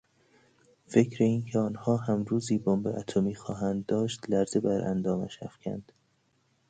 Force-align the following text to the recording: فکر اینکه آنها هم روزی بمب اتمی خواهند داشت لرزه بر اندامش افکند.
فکر 0.87 1.23
اینکه 1.23 1.59
آنها 1.59 1.97
هم 1.97 2.23
روزی 2.23 2.57
بمب 2.57 2.87
اتمی 2.87 3.35
خواهند 3.35 3.85
داشت 3.85 4.29
لرزه 4.29 4.59
بر 4.59 4.81
اندامش 4.81 5.43
افکند. 5.43 5.91